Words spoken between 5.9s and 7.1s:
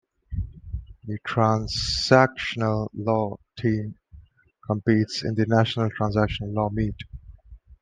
Transactional Law Meet.